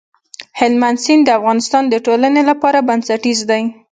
هلمند 0.59 0.97
سیند 1.03 1.23
د 1.25 1.29
افغانستان 1.39 1.83
د 1.89 1.95
ټولنې 2.05 2.41
لپاره 2.49 2.85
بنسټيز 2.87 3.39
دی. 3.51 3.63